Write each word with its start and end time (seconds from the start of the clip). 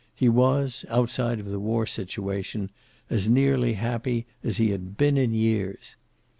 He 0.15 0.29
was, 0.29 0.83
outside 0.89 1.39
of 1.39 1.45
the 1.45 1.59
war 1.59 1.85
situation, 1.85 2.71
as 3.11 3.29
nearly 3.29 3.73
happy 3.73 4.25
as 4.43 4.57
he 4.57 4.71
had 4.71 4.97
been 4.97 5.15
in 5.15 5.31
years. 5.35 5.95